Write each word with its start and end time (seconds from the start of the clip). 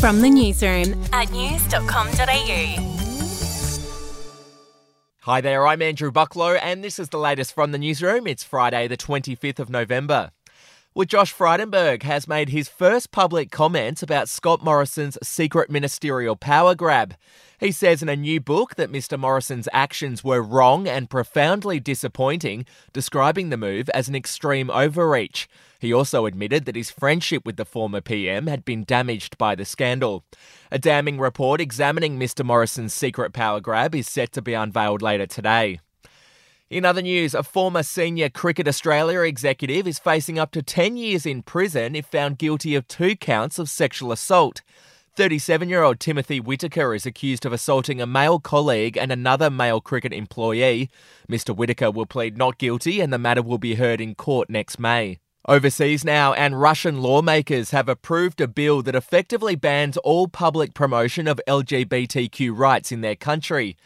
From 0.00 0.20
the 0.20 0.30
newsroom 0.30 1.02
at 1.12 1.32
news.com.au. 1.32 2.94
Hi 5.22 5.40
there, 5.40 5.66
I'm 5.66 5.82
Andrew 5.82 6.12
Bucklow, 6.12 6.56
and 6.62 6.84
this 6.84 7.00
is 7.00 7.08
the 7.08 7.18
latest 7.18 7.52
from 7.52 7.72
the 7.72 7.78
newsroom. 7.78 8.28
It's 8.28 8.44
Friday, 8.44 8.86
the 8.86 8.96
25th 8.96 9.58
of 9.58 9.68
November. 9.68 10.30
Well, 10.94 11.04
Josh 11.04 11.32
Frydenberg 11.32 12.02
has 12.02 12.26
made 12.26 12.48
his 12.48 12.68
first 12.68 13.12
public 13.12 13.52
comments 13.52 14.02
about 14.02 14.28
Scott 14.28 14.64
Morrison's 14.64 15.16
secret 15.22 15.70
ministerial 15.70 16.34
power 16.34 16.74
grab. 16.74 17.14
He 17.60 17.70
says 17.70 18.02
in 18.02 18.08
a 18.08 18.16
new 18.16 18.40
book 18.40 18.74
that 18.76 18.90
Mr. 18.90 19.18
Morrison's 19.18 19.68
actions 19.72 20.24
were 20.24 20.42
wrong 20.42 20.88
and 20.88 21.10
profoundly 21.10 21.78
disappointing, 21.78 22.64
describing 22.92 23.50
the 23.50 23.56
move 23.56 23.88
as 23.90 24.08
an 24.08 24.16
extreme 24.16 24.70
overreach. 24.70 25.46
He 25.78 25.92
also 25.92 26.26
admitted 26.26 26.64
that 26.64 26.74
his 26.74 26.90
friendship 26.90 27.44
with 27.44 27.56
the 27.56 27.64
former 27.64 28.00
PM 28.00 28.48
had 28.48 28.64
been 28.64 28.82
damaged 28.82 29.38
by 29.38 29.54
the 29.54 29.64
scandal. 29.64 30.24
A 30.72 30.78
damning 30.80 31.20
report 31.20 31.60
examining 31.60 32.18
Mr. 32.18 32.44
Morrison's 32.44 32.94
secret 32.94 33.32
power 33.32 33.60
grab 33.60 33.94
is 33.94 34.08
set 34.08 34.32
to 34.32 34.42
be 34.42 34.54
unveiled 34.54 35.02
later 35.02 35.26
today. 35.26 35.80
In 36.70 36.84
other 36.84 37.00
news, 37.00 37.34
a 37.34 37.42
former 37.42 37.82
senior 37.82 38.28
Cricket 38.28 38.68
Australia 38.68 39.20
executive 39.20 39.86
is 39.86 39.98
facing 39.98 40.38
up 40.38 40.50
to 40.50 40.62
10 40.62 40.98
years 40.98 41.24
in 41.24 41.40
prison 41.40 41.96
if 41.96 42.04
found 42.04 42.36
guilty 42.36 42.74
of 42.74 42.86
two 42.86 43.16
counts 43.16 43.58
of 43.58 43.70
sexual 43.70 44.12
assault. 44.12 44.60
37 45.16 45.70
year 45.70 45.82
old 45.82 45.98
Timothy 45.98 46.40
Whitaker 46.40 46.94
is 46.94 47.06
accused 47.06 47.46
of 47.46 47.54
assaulting 47.54 48.02
a 48.02 48.06
male 48.06 48.38
colleague 48.38 48.98
and 48.98 49.10
another 49.10 49.48
male 49.48 49.80
cricket 49.80 50.12
employee. 50.12 50.90
Mr. 51.26 51.56
Whitaker 51.56 51.90
will 51.90 52.04
plead 52.04 52.36
not 52.36 52.58
guilty 52.58 53.00
and 53.00 53.14
the 53.14 53.18
matter 53.18 53.42
will 53.42 53.56
be 53.56 53.76
heard 53.76 53.98
in 53.98 54.14
court 54.14 54.50
next 54.50 54.78
May. 54.78 55.20
Overseas 55.46 56.04
now, 56.04 56.34
and 56.34 56.60
Russian 56.60 57.00
lawmakers 57.00 57.70
have 57.70 57.88
approved 57.88 58.42
a 58.42 58.46
bill 58.46 58.82
that 58.82 58.94
effectively 58.94 59.56
bans 59.56 59.96
all 59.96 60.28
public 60.28 60.74
promotion 60.74 61.26
of 61.26 61.40
LGBTQ 61.48 62.54
rights 62.54 62.92
in 62.92 63.00
their 63.00 63.16
country. 63.16 63.78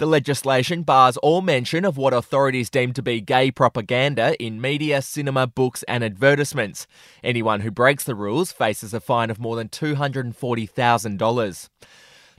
The 0.00 0.06
legislation 0.06 0.82
bars 0.82 1.18
all 1.18 1.42
mention 1.42 1.84
of 1.84 1.98
what 1.98 2.14
authorities 2.14 2.70
deem 2.70 2.94
to 2.94 3.02
be 3.02 3.20
gay 3.20 3.50
propaganda 3.50 4.34
in 4.42 4.58
media, 4.58 5.02
cinema, 5.02 5.46
books, 5.46 5.82
and 5.82 6.02
advertisements. 6.02 6.86
Anyone 7.22 7.60
who 7.60 7.70
breaks 7.70 8.04
the 8.04 8.14
rules 8.14 8.50
faces 8.50 8.94
a 8.94 9.00
fine 9.00 9.28
of 9.28 9.38
more 9.38 9.56
than 9.56 9.68
$240,000. 9.68 11.68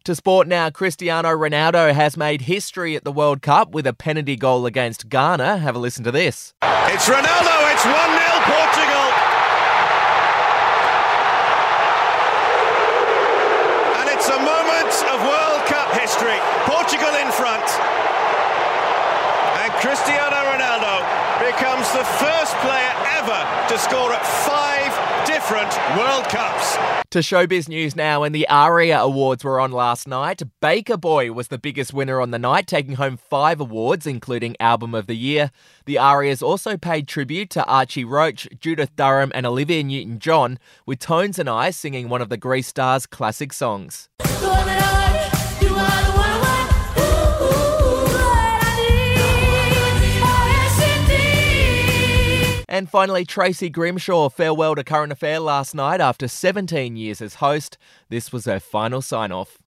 To 0.05 0.15
sport 0.15 0.47
now, 0.47 0.71
Cristiano 0.71 1.29
Ronaldo 1.29 1.93
has 1.93 2.17
made 2.17 2.41
history 2.41 2.95
at 2.95 3.03
the 3.03 3.11
World 3.11 3.43
Cup 3.43 3.75
with 3.75 3.85
a 3.85 3.93
penalty 3.93 4.35
goal 4.35 4.65
against 4.65 5.07
Ghana. 5.07 5.59
Have 5.59 5.75
a 5.75 5.79
listen 5.79 6.03
to 6.05 6.11
this. 6.11 6.55
It's 6.63 7.07
Ronaldo, 7.07 7.73
it's 7.73 7.85
1 7.85 7.93
0 7.93 7.99
Portugal. 8.49 9.05
And 14.01 14.09
it's 14.09 14.29
a 14.29 14.39
moment 14.41 14.93
of 15.13 15.21
World 15.21 15.61
Cup 15.67 15.93
history. 15.93 16.39
Portugal 16.65 17.20
in 17.31 17.37
front. 17.37 17.63
And 19.63 19.71
Cristiano 19.79 20.35
Ronaldo 20.51 20.99
becomes 21.39 21.89
the 21.91 22.03
first 22.03 22.55
player 22.57 22.93
ever 23.17 23.39
to 23.69 23.77
score 23.77 24.11
at 24.11 24.25
five 24.25 24.91
different 25.25 25.71
World 25.97 26.25
Cups. 26.25 26.77
To 27.11 27.19
showbiz 27.19 27.69
news 27.69 27.95
now, 27.95 28.23
and 28.23 28.33
the 28.33 28.47
ARIA 28.47 28.99
Awards 28.99 29.43
were 29.43 29.59
on 29.59 29.71
last 29.71 30.07
night. 30.07 30.41
Baker 30.61 30.97
Boy 30.97 31.31
was 31.31 31.47
the 31.47 31.57
biggest 31.57 31.93
winner 31.93 32.19
on 32.19 32.31
the 32.31 32.39
night, 32.39 32.67
taking 32.67 32.95
home 32.95 33.17
five 33.17 33.59
awards, 33.59 34.05
including 34.07 34.55
Album 34.59 34.93
of 34.93 35.07
the 35.07 35.15
Year. 35.15 35.51
The 35.85 35.97
ARIAs 35.97 36.41
also 36.41 36.77
paid 36.77 37.07
tribute 37.07 37.49
to 37.51 37.65
Archie 37.65 38.05
Roach, 38.05 38.47
Judith 38.59 38.95
Durham, 38.95 39.31
and 39.33 39.45
Olivia 39.45 39.83
Newton 39.83 40.19
John, 40.19 40.57
with 40.85 40.99
Tones 40.99 41.39
and 41.39 41.49
I 41.49 41.69
singing 41.71 42.09
one 42.09 42.21
of 42.21 42.29
the 42.29 42.37
Grease 42.37 42.67
Stars' 42.67 43.05
classic 43.05 43.53
songs. 43.53 44.09
And 52.71 52.89
finally, 52.89 53.25
Tracy 53.25 53.69
Grimshaw 53.69 54.29
farewell 54.29 54.75
to 54.75 54.83
current 54.85 55.11
affair 55.11 55.41
last 55.41 55.75
night 55.75 55.99
after 55.99 56.29
17 56.29 56.95
years 56.95 57.21
as 57.21 57.35
host. 57.35 57.77
This 58.07 58.31
was 58.31 58.45
her 58.45 58.61
final 58.61 59.01
sign 59.01 59.33
off. 59.33 59.57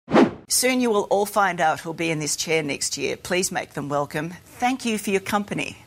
Soon 0.49 0.81
you 0.81 0.89
will 0.89 1.03
all 1.11 1.27
find 1.27 1.61
out 1.61 1.81
who'll 1.81 1.93
be 1.93 2.11
in 2.11 2.19
this 2.19 2.35
chair 2.35 2.63
next 2.63 2.97
year. 2.97 3.19
Please 3.19 3.53
make 3.53 3.75
them 3.75 3.91
welcome. 3.91 4.33
Thank 4.47 4.87
you 4.87 4.97
for 4.97 5.11
your 5.11 5.21
company. 5.21 5.85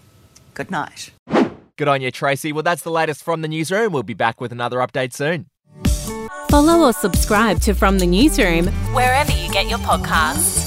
Good 0.54 0.70
night. 0.70 1.10
Good 1.76 1.88
on 1.88 2.02
you, 2.02 2.12
Tracy. 2.12 2.54
Well, 2.54 2.62
that's 2.62 2.84
the 2.84 2.92
latest 2.92 3.24
from 3.24 3.42
the 3.42 3.48
newsroom. 3.48 3.94
We'll 3.94 4.04
be 4.04 4.14
back 4.14 4.40
with 4.40 4.52
another 4.52 4.78
update 4.78 5.14
soon. 5.14 5.48
Follow 6.52 6.86
or 6.86 6.94
subscribe 6.94 7.62
to 7.62 7.74
From 7.74 7.98
the 7.98 8.06
Newsroom 8.06 8.68
wherever 8.94 9.32
you 9.32 9.52
get 9.52 9.68
your 9.68 9.80
podcasts. 9.80 10.67